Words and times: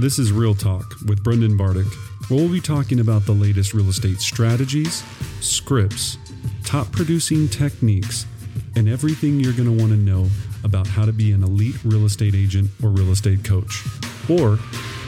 this 0.00 0.18
is 0.18 0.32
Real 0.32 0.54
Talk 0.54 0.94
with 1.06 1.22
Brendan 1.22 1.58
Bardick, 1.58 1.86
where 2.28 2.40
we'll 2.40 2.50
be 2.50 2.60
talking 2.60 3.00
about 3.00 3.26
the 3.26 3.32
latest 3.32 3.74
real 3.74 3.90
estate 3.90 4.18
strategies, 4.18 5.04
scripts, 5.40 6.16
top 6.64 6.90
producing 6.90 7.46
techniques, 7.48 8.24
and 8.76 8.88
everything 8.88 9.38
you're 9.40 9.52
going 9.52 9.66
to 9.66 9.78
want 9.78 9.92
to 9.92 9.98
know 9.98 10.26
about 10.64 10.86
how 10.86 11.04
to 11.04 11.12
be 11.12 11.32
an 11.32 11.42
elite 11.42 11.74
real 11.84 12.06
estate 12.06 12.34
agent 12.34 12.70
or 12.82 12.88
real 12.88 13.12
estate 13.12 13.44
coach, 13.44 13.84
or 14.30 14.58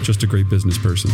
just 0.03 0.23
a 0.25 0.27
great 0.27 0.51
business 0.51 0.77
person. 0.77 1.11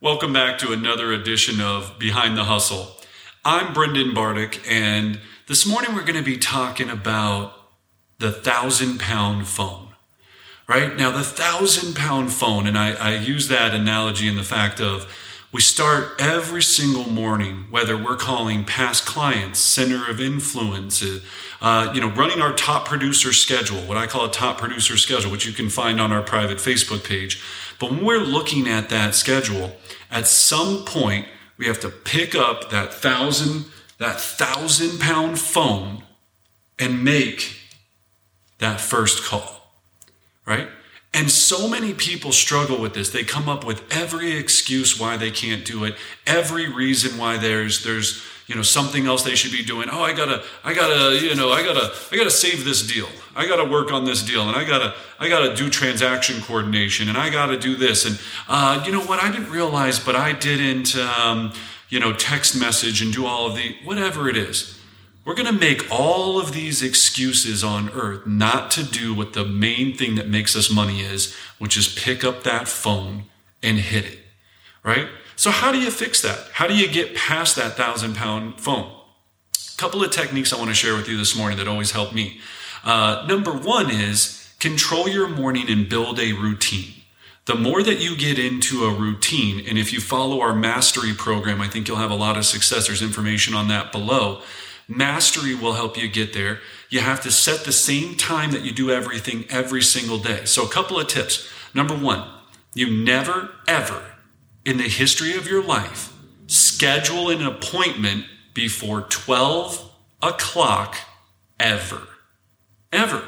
Welcome 0.00 0.32
back 0.32 0.56
to 0.60 0.72
another 0.72 1.12
edition 1.12 1.60
of 1.60 1.98
Behind 1.98 2.38
the 2.38 2.44
Hustle. 2.44 2.96
I'm 3.44 3.74
Brendan 3.74 4.14
Bardick, 4.14 4.62
and 4.66 5.20
this 5.46 5.66
morning 5.66 5.94
we're 5.94 6.04
going 6.04 6.14
to 6.14 6.22
be 6.22 6.38
talking 6.38 6.88
about 6.88 7.52
the 8.18 8.32
thousand 8.32 8.98
pound 8.98 9.46
phone. 9.46 9.85
Right 10.68 10.96
now, 10.96 11.12
the 11.12 11.22
thousand 11.22 11.94
pound 11.94 12.32
phone, 12.32 12.66
and 12.66 12.76
I, 12.76 12.92
I 12.94 13.16
use 13.16 13.46
that 13.48 13.72
analogy 13.72 14.26
in 14.26 14.34
the 14.34 14.42
fact 14.42 14.80
of 14.80 15.06
we 15.52 15.60
start 15.60 16.20
every 16.20 16.62
single 16.62 17.08
morning, 17.08 17.66
whether 17.70 17.96
we're 17.96 18.16
calling 18.16 18.64
past 18.64 19.06
clients, 19.06 19.60
center 19.60 20.10
of 20.10 20.20
influence, 20.20 21.02
uh, 21.62 21.92
you 21.94 22.00
know, 22.00 22.10
running 22.10 22.42
our 22.42 22.52
top 22.52 22.84
producer 22.86 23.32
schedule, 23.32 23.78
what 23.82 23.96
I 23.96 24.06
call 24.06 24.24
a 24.26 24.30
top 24.30 24.58
producer 24.58 24.96
schedule, 24.96 25.30
which 25.30 25.46
you 25.46 25.52
can 25.52 25.70
find 25.70 26.00
on 26.00 26.12
our 26.12 26.20
private 26.20 26.58
Facebook 26.58 27.08
page. 27.08 27.40
But 27.78 27.92
when 27.92 28.04
we're 28.04 28.18
looking 28.18 28.68
at 28.68 28.88
that 28.88 29.14
schedule, 29.14 29.76
at 30.10 30.26
some 30.26 30.84
point 30.84 31.26
we 31.58 31.66
have 31.66 31.80
to 31.80 31.88
pick 31.88 32.34
up 32.34 32.70
that 32.70 32.92
thousand, 32.92 33.66
that 33.98 34.20
thousand 34.20 34.98
pound 34.98 35.38
phone 35.38 36.02
and 36.78 37.04
make 37.04 37.60
that 38.58 38.80
first 38.80 39.22
call, 39.24 39.55
right? 40.46 40.68
And 41.12 41.30
so 41.30 41.68
many 41.68 41.94
people 41.94 42.30
struggle 42.32 42.78
with 42.78 42.94
this. 42.94 43.10
They 43.10 43.24
come 43.24 43.48
up 43.48 43.64
with 43.64 43.82
every 43.90 44.36
excuse 44.36 45.00
why 45.00 45.16
they 45.16 45.30
can't 45.30 45.64
do 45.64 45.84
it, 45.84 45.96
every 46.26 46.72
reason 46.72 47.18
why 47.18 47.38
there's 47.38 47.82
there's 47.84 48.22
you 48.46 48.54
know 48.54 48.62
something 48.62 49.06
else 49.06 49.22
they 49.24 49.34
should 49.34 49.50
be 49.50 49.64
doing. 49.64 49.88
Oh, 49.90 50.02
I 50.02 50.12
gotta, 50.12 50.42
I 50.62 50.72
gotta, 50.72 51.18
you 51.20 51.34
know, 51.34 51.50
I 51.50 51.64
gotta, 51.64 51.92
I 52.12 52.16
gotta 52.16 52.30
save 52.30 52.64
this 52.64 52.86
deal. 52.86 53.08
I 53.34 53.46
gotta 53.46 53.64
work 53.64 53.92
on 53.92 54.04
this 54.04 54.22
deal, 54.22 54.46
and 54.48 54.56
I 54.56 54.64
gotta, 54.64 54.94
I 55.18 55.28
gotta 55.28 55.54
do 55.54 55.68
transaction 55.68 56.40
coordination, 56.42 57.08
and 57.08 57.18
I 57.18 57.30
gotta 57.30 57.58
do 57.58 57.76
this. 57.76 58.04
And 58.04 58.20
uh, 58.48 58.82
you 58.86 58.92
know 58.92 59.02
what? 59.02 59.22
I 59.22 59.32
didn't 59.32 59.50
realize, 59.50 59.98
but 59.98 60.14
I 60.14 60.32
didn't, 60.32 60.96
um, 60.96 61.52
you 61.88 61.98
know, 61.98 62.12
text 62.12 62.58
message 62.58 63.02
and 63.02 63.12
do 63.12 63.26
all 63.26 63.46
of 63.48 63.56
the 63.56 63.74
whatever 63.84 64.28
it 64.28 64.36
is. 64.36 64.78
We're 65.26 65.34
going 65.34 65.52
to 65.52 65.60
make 65.60 65.90
all 65.90 66.38
of 66.38 66.52
these 66.52 66.84
excuses 66.84 67.64
on 67.64 67.90
earth 67.90 68.28
not 68.28 68.70
to 68.70 68.84
do 68.84 69.12
what 69.12 69.32
the 69.32 69.44
main 69.44 69.92
thing 69.96 70.14
that 70.14 70.28
makes 70.28 70.54
us 70.54 70.70
money 70.70 71.00
is, 71.00 71.34
which 71.58 71.76
is 71.76 71.92
pick 71.92 72.22
up 72.22 72.44
that 72.44 72.68
phone 72.68 73.24
and 73.60 73.78
hit 73.78 74.04
it, 74.04 74.18
right? 74.84 75.08
So, 75.34 75.50
how 75.50 75.72
do 75.72 75.80
you 75.80 75.90
fix 75.90 76.22
that? 76.22 76.50
How 76.52 76.68
do 76.68 76.76
you 76.76 76.86
get 76.86 77.16
past 77.16 77.56
that 77.56 77.76
thousand 77.76 78.14
pound 78.14 78.60
phone? 78.60 78.88
A 79.74 79.76
couple 79.76 80.04
of 80.04 80.12
techniques 80.12 80.52
I 80.52 80.58
want 80.58 80.68
to 80.68 80.74
share 80.74 80.94
with 80.94 81.08
you 81.08 81.16
this 81.16 81.36
morning 81.36 81.58
that 81.58 81.66
always 81.66 81.90
help 81.90 82.14
me. 82.14 82.38
Uh, 82.84 83.26
number 83.26 83.50
one 83.50 83.90
is 83.90 84.54
control 84.60 85.08
your 85.08 85.26
morning 85.26 85.68
and 85.68 85.88
build 85.88 86.20
a 86.20 86.34
routine. 86.34 87.02
The 87.46 87.56
more 87.56 87.82
that 87.82 88.00
you 88.00 88.16
get 88.16 88.38
into 88.38 88.84
a 88.84 88.94
routine, 88.94 89.66
and 89.66 89.76
if 89.76 89.92
you 89.92 90.00
follow 90.00 90.40
our 90.40 90.54
mastery 90.54 91.14
program, 91.14 91.60
I 91.60 91.66
think 91.66 91.88
you'll 91.88 91.96
have 91.96 92.12
a 92.12 92.14
lot 92.14 92.36
of 92.36 92.46
success. 92.46 92.86
There's 92.86 93.02
information 93.02 93.54
on 93.54 93.66
that 93.68 93.90
below 93.90 94.42
Mastery 94.88 95.54
will 95.54 95.72
help 95.72 95.96
you 95.96 96.08
get 96.08 96.32
there. 96.32 96.60
You 96.90 97.00
have 97.00 97.20
to 97.22 97.32
set 97.32 97.64
the 97.64 97.72
same 97.72 98.16
time 98.16 98.52
that 98.52 98.62
you 98.62 98.72
do 98.72 98.90
everything 98.90 99.44
every 99.50 99.82
single 99.82 100.18
day. 100.18 100.44
So, 100.44 100.64
a 100.64 100.68
couple 100.68 100.98
of 101.00 101.08
tips. 101.08 101.50
Number 101.74 101.94
one, 101.94 102.28
you 102.74 102.90
never, 103.04 103.50
ever 103.66 104.02
in 104.64 104.78
the 104.78 104.84
history 104.84 105.36
of 105.36 105.48
your 105.48 105.62
life 105.62 106.12
schedule 106.46 107.30
an 107.30 107.44
appointment 107.44 108.26
before 108.54 109.02
12 109.02 109.90
o'clock 110.22 110.96
ever. 111.58 112.08
Ever. 112.92 113.22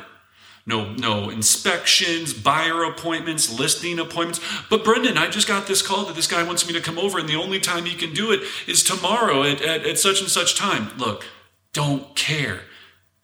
No, 0.67 0.93
no 0.93 1.31
inspections, 1.31 2.35
buyer 2.35 2.85
appointments, 2.85 3.59
listing 3.59 3.99
appointments. 3.99 4.41
But 4.69 4.85
Brendan, 4.85 5.17
I 5.17 5.29
just 5.29 5.49
got 5.49 5.67
this 5.67 5.81
call 5.81 6.05
that 6.05 6.15
this 6.15 6.27
guy 6.27 6.43
wants 6.43 6.67
me 6.67 6.75
to 6.75 6.81
come 6.81 6.99
over, 6.99 7.19
and 7.19 7.27
the 7.27 7.37
only 7.37 7.59
time 7.59 7.87
he 7.87 7.97
can 7.97 8.13
do 8.13 8.33
it 8.33 8.43
is 8.67 8.85
tomorrow 8.85 9.45
at, 9.45 9.63
at, 9.63 9.87
at 9.87 9.99
such 9.99 10.21
and 10.21 10.29
such 10.29 10.57
time. 10.57 10.91
Look, 10.99 11.25
don't 11.73 12.15
care. 12.15 12.61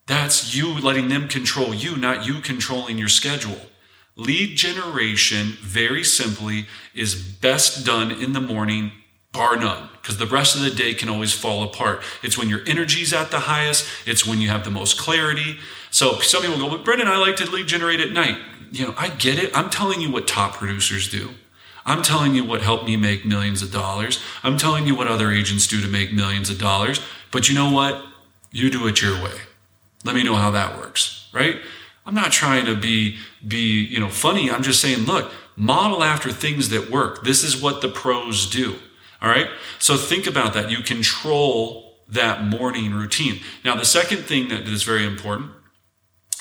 That's 0.06 0.54
you 0.54 0.78
letting 0.78 1.08
them 1.08 1.28
control 1.28 1.74
you, 1.74 1.96
not 1.96 2.26
you 2.26 2.40
controlling 2.40 2.98
your 2.98 3.08
schedule. 3.08 3.58
Lead 4.16 4.56
generation, 4.56 5.56
very 5.60 6.04
simply, 6.04 6.66
is 6.94 7.14
best 7.14 7.84
done 7.84 8.12
in 8.12 8.32
the 8.32 8.40
morning, 8.40 8.92
bar 9.32 9.56
none, 9.56 9.88
because 9.94 10.18
the 10.18 10.26
rest 10.26 10.54
of 10.54 10.62
the 10.62 10.70
day 10.70 10.94
can 10.94 11.08
always 11.08 11.32
fall 11.32 11.64
apart. 11.64 12.02
It's 12.22 12.38
when 12.38 12.48
your 12.48 12.60
energy's 12.66 13.12
at 13.12 13.30
the 13.30 13.40
highest, 13.40 13.86
it's 14.06 14.26
when 14.26 14.40
you 14.40 14.48
have 14.50 14.64
the 14.64 14.70
most 14.70 14.98
clarity. 14.98 15.58
So 15.90 16.20
some 16.20 16.42
people 16.42 16.58
go, 16.58 16.70
but 16.70 16.84
Brendan, 16.84 17.08
I 17.08 17.16
like 17.16 17.36
to 17.36 17.50
lead 17.50 17.66
generate 17.66 18.00
at 18.00 18.12
night. 18.12 18.38
You 18.70 18.88
know, 18.88 18.94
I 18.96 19.08
get 19.08 19.42
it. 19.42 19.56
I'm 19.56 19.70
telling 19.70 20.00
you 20.00 20.12
what 20.12 20.28
top 20.28 20.54
producers 20.54 21.08
do. 21.10 21.30
I'm 21.86 22.02
telling 22.02 22.34
you 22.34 22.44
what 22.44 22.62
helped 22.62 22.86
me 22.86 22.96
make 22.96 23.26
millions 23.26 23.62
of 23.62 23.70
dollars. 23.70 24.20
I'm 24.42 24.56
telling 24.56 24.86
you 24.86 24.94
what 24.94 25.06
other 25.06 25.30
agents 25.30 25.66
do 25.66 25.80
to 25.80 25.88
make 25.88 26.12
millions 26.12 26.50
of 26.50 26.58
dollars. 26.58 27.00
But 27.30 27.48
you 27.48 27.54
know 27.54 27.70
what? 27.70 28.04
You 28.54 28.70
do 28.70 28.86
it 28.86 29.02
your 29.02 29.20
way. 29.20 29.34
Let 30.04 30.14
me 30.14 30.22
know 30.22 30.36
how 30.36 30.52
that 30.52 30.78
works, 30.78 31.28
right? 31.32 31.56
I'm 32.06 32.14
not 32.14 32.30
trying 32.30 32.66
to 32.66 32.76
be 32.76 33.16
be, 33.46 33.84
you 33.84 33.98
know, 33.98 34.08
funny. 34.08 34.48
I'm 34.48 34.62
just 34.62 34.80
saying, 34.80 35.06
look, 35.06 35.32
model 35.56 36.04
after 36.04 36.30
things 36.30 36.68
that 36.68 36.88
work. 36.88 37.24
This 37.24 37.42
is 37.42 37.60
what 37.60 37.82
the 37.82 37.88
pros 37.88 38.48
do. 38.48 38.76
All 39.20 39.28
right? 39.28 39.48
So 39.80 39.96
think 39.96 40.28
about 40.28 40.54
that. 40.54 40.70
You 40.70 40.78
control 40.78 41.96
that 42.06 42.44
morning 42.44 42.92
routine. 42.94 43.40
Now, 43.64 43.74
the 43.74 43.84
second 43.84 44.18
thing 44.18 44.48
that 44.50 44.68
is 44.68 44.84
very 44.84 45.04
important 45.04 45.50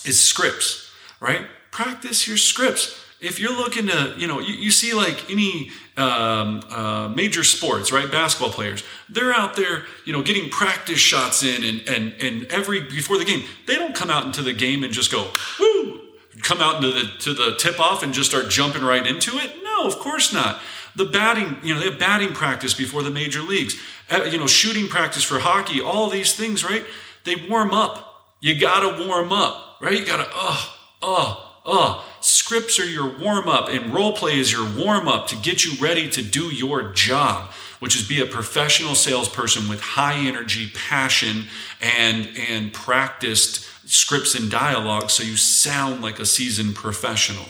is 0.05 0.19
scripts, 0.19 0.91
right? 1.19 1.47
Practice 1.71 2.27
your 2.27 2.37
scripts 2.37 2.99
if 3.23 3.39
you're 3.39 3.55
looking 3.55 3.87
to, 3.87 4.13
you 4.17 4.27
know, 4.27 4.39
you, 4.39 4.53
you 4.53 4.69
see 4.69 4.93
like 4.93 5.31
any 5.31 5.71
um, 5.95 6.61
uh, 6.69 7.07
major 7.15 7.43
sports, 7.43 7.91
right? 7.91 8.11
Basketball 8.11 8.51
players, 8.51 8.83
they're 9.09 9.33
out 9.33 9.55
there, 9.55 9.85
you 10.05 10.11
know, 10.11 10.21
getting 10.21 10.49
practice 10.49 10.99
shots 10.99 11.41
in, 11.41 11.63
and 11.63 11.87
and 11.87 12.13
and 12.21 12.45
every 12.51 12.81
before 12.81 13.17
the 13.17 13.25
game, 13.25 13.43
they 13.65 13.75
don't 13.75 13.95
come 13.95 14.09
out 14.09 14.25
into 14.25 14.41
the 14.41 14.53
game 14.53 14.83
and 14.83 14.91
just 14.91 15.11
go, 15.11 15.31
woo, 15.57 16.01
come 16.41 16.59
out 16.59 16.83
into 16.83 16.91
the 16.91 17.09
to 17.19 17.33
the 17.33 17.55
tip 17.57 17.79
off 17.79 18.03
and 18.03 18.13
just 18.13 18.29
start 18.29 18.49
jumping 18.49 18.83
right 18.83 19.07
into 19.07 19.37
it. 19.37 19.63
No, 19.63 19.87
of 19.87 19.97
course 19.99 20.33
not. 20.33 20.59
The 20.95 21.05
batting, 21.05 21.57
you 21.63 21.73
know, 21.73 21.79
they 21.79 21.89
have 21.89 21.99
batting 21.99 22.33
practice 22.33 22.73
before 22.73 23.01
the 23.01 23.09
major 23.09 23.41
leagues, 23.41 23.75
uh, 24.11 24.25
you 24.25 24.37
know, 24.37 24.47
shooting 24.47 24.87
practice 24.87 25.23
for 25.23 25.39
hockey, 25.39 25.81
all 25.81 26.09
these 26.09 26.35
things, 26.35 26.63
right? 26.63 26.85
They 27.23 27.35
warm 27.49 27.73
up. 27.73 28.09
You 28.41 28.59
gotta 28.59 29.07
warm 29.07 29.31
up, 29.31 29.77
right? 29.81 29.97
You 29.97 30.05
gotta, 30.05 30.27
oh, 30.33 30.77
oh 31.01 31.49
oh, 31.65 32.05
scripts 32.25 32.79
are 32.79 32.85
your 32.85 33.17
warm 33.17 33.47
up 33.47 33.69
and 33.69 33.93
role 33.93 34.13
play 34.13 34.39
is 34.39 34.51
your 34.51 34.69
warm 34.69 35.07
up 35.07 35.27
to 35.27 35.35
get 35.35 35.65
you 35.65 35.79
ready 35.81 36.09
to 36.09 36.21
do 36.21 36.45
your 36.45 36.91
job, 36.91 37.51
which 37.79 37.95
is 37.95 38.07
be 38.07 38.21
a 38.21 38.25
professional 38.25 38.95
salesperson 38.95 39.67
with 39.67 39.81
high 39.81 40.15
energy, 40.15 40.71
passion, 40.73 41.45
and, 41.81 42.29
and 42.49 42.73
practiced 42.73 43.67
scripts 43.85 44.35
and 44.35 44.49
dialogue 44.49 45.09
so 45.09 45.23
you 45.23 45.35
sound 45.35 46.01
like 46.01 46.19
a 46.19 46.25
seasoned 46.25 46.75
professional. 46.75 47.45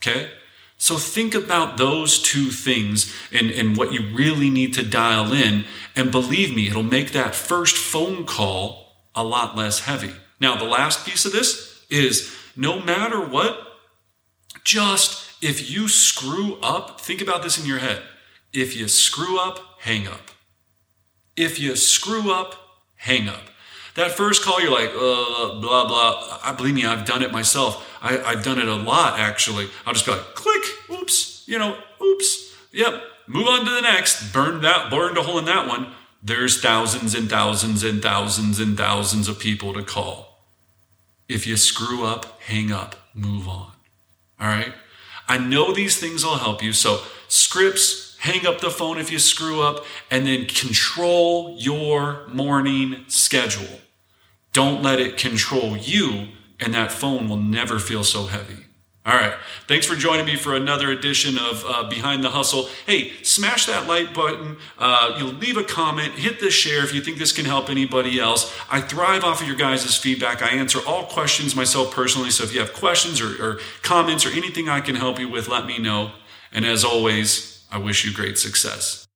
Okay? 0.00 0.30
So 0.78 0.96
think 0.96 1.34
about 1.34 1.76
those 1.76 2.22
two 2.22 2.46
things 2.50 3.14
and, 3.30 3.50
and 3.50 3.76
what 3.76 3.92
you 3.92 4.16
really 4.16 4.48
need 4.48 4.72
to 4.74 4.82
dial 4.82 5.30
in. 5.30 5.66
And 5.94 6.10
believe 6.10 6.56
me, 6.56 6.68
it'll 6.68 6.82
make 6.82 7.12
that 7.12 7.34
first 7.34 7.76
phone 7.76 8.24
call 8.24 8.96
a 9.14 9.22
lot 9.22 9.56
less 9.56 9.80
heavy. 9.80 10.12
Now, 10.40 10.56
the 10.56 10.64
last 10.64 11.04
piece 11.04 11.26
of 11.26 11.32
this 11.32 11.84
is 11.90 12.34
no 12.56 12.80
matter 12.80 13.20
what, 13.20 13.69
just 14.64 15.30
if 15.42 15.70
you 15.70 15.88
screw 15.88 16.58
up, 16.62 17.00
think 17.00 17.20
about 17.20 17.42
this 17.42 17.58
in 17.58 17.66
your 17.66 17.78
head. 17.78 18.02
If 18.52 18.76
you 18.76 18.88
screw 18.88 19.38
up, 19.38 19.78
hang 19.80 20.06
up. 20.06 20.30
If 21.36 21.58
you 21.58 21.76
screw 21.76 22.32
up, 22.32 22.54
hang 22.96 23.28
up. 23.28 23.44
That 23.94 24.12
first 24.12 24.44
call, 24.44 24.60
you're 24.60 24.70
like, 24.70 24.90
uh, 24.90 25.60
blah, 25.60 25.86
blah. 25.86 26.38
I 26.44 26.54
believe 26.56 26.74
me, 26.74 26.84
I've 26.84 27.04
done 27.04 27.22
it 27.22 27.32
myself. 27.32 27.86
I, 28.02 28.34
have 28.34 28.44
done 28.44 28.58
it 28.58 28.68
a 28.68 28.74
lot, 28.74 29.18
actually. 29.18 29.68
I'll 29.84 29.92
just 29.92 30.06
be 30.06 30.12
like, 30.12 30.34
click, 30.34 30.62
oops, 30.90 31.44
you 31.46 31.58
know, 31.58 31.76
oops. 32.02 32.54
Yep, 32.72 33.02
move 33.26 33.46
on 33.46 33.64
to 33.64 33.70
the 33.70 33.80
next. 33.80 34.32
Burn 34.32 34.60
that, 34.62 34.90
burned 34.90 35.18
a 35.18 35.22
hole 35.22 35.38
in 35.38 35.44
that 35.46 35.66
one. 35.66 35.92
There's 36.22 36.60
thousands 36.60 37.14
and 37.14 37.28
thousands 37.28 37.82
and 37.82 38.02
thousands 38.02 38.60
and 38.60 38.76
thousands 38.76 39.28
of 39.28 39.38
people 39.38 39.72
to 39.74 39.82
call. 39.82 40.44
If 41.28 41.46
you 41.46 41.56
screw 41.56 42.04
up, 42.04 42.40
hang 42.42 42.70
up, 42.72 42.96
move 43.14 43.48
on. 43.48 43.72
All 44.40 44.48
right? 44.48 44.72
I 45.28 45.38
know 45.38 45.72
these 45.72 45.98
things 45.98 46.24
will 46.24 46.38
help 46.38 46.62
you. 46.62 46.72
So, 46.72 47.02
scripts, 47.28 48.16
hang 48.20 48.46
up 48.46 48.60
the 48.60 48.70
phone 48.70 48.98
if 48.98 49.12
you 49.12 49.18
screw 49.18 49.62
up, 49.62 49.84
and 50.10 50.26
then 50.26 50.46
control 50.46 51.56
your 51.58 52.26
morning 52.28 53.04
schedule. 53.08 53.80
Don't 54.52 54.82
let 54.82 54.98
it 54.98 55.16
control 55.16 55.76
you, 55.76 56.28
and 56.58 56.74
that 56.74 56.90
phone 56.90 57.28
will 57.28 57.36
never 57.36 57.78
feel 57.78 58.02
so 58.02 58.26
heavy. 58.26 58.64
All 59.06 59.14
right. 59.14 59.32
Thanks 59.66 59.86
for 59.86 59.96
joining 59.96 60.26
me 60.26 60.36
for 60.36 60.54
another 60.54 60.90
edition 60.90 61.38
of 61.38 61.64
uh, 61.66 61.88
Behind 61.88 62.22
the 62.22 62.28
Hustle. 62.28 62.68
Hey, 62.84 63.12
smash 63.22 63.64
that 63.64 63.88
like 63.88 64.12
button. 64.12 64.58
Uh, 64.78 65.16
you'll 65.18 65.32
leave 65.32 65.56
a 65.56 65.64
comment, 65.64 66.12
hit 66.12 66.38
the 66.38 66.50
share 66.50 66.84
if 66.84 66.94
you 66.94 67.00
think 67.00 67.16
this 67.16 67.32
can 67.32 67.46
help 67.46 67.70
anybody 67.70 68.20
else. 68.20 68.54
I 68.70 68.82
thrive 68.82 69.24
off 69.24 69.40
of 69.40 69.46
your 69.46 69.56
guys' 69.56 69.96
feedback. 69.96 70.42
I 70.42 70.50
answer 70.50 70.80
all 70.86 71.04
questions 71.04 71.56
myself 71.56 71.94
personally. 71.94 72.30
So 72.30 72.44
if 72.44 72.52
you 72.52 72.60
have 72.60 72.74
questions 72.74 73.22
or, 73.22 73.42
or 73.42 73.60
comments 73.80 74.26
or 74.26 74.30
anything 74.30 74.68
I 74.68 74.80
can 74.80 74.96
help 74.96 75.18
you 75.18 75.30
with, 75.30 75.48
let 75.48 75.64
me 75.64 75.78
know. 75.78 76.12
And 76.52 76.66
as 76.66 76.84
always, 76.84 77.64
I 77.72 77.78
wish 77.78 78.04
you 78.04 78.12
great 78.12 78.36
success. 78.36 79.06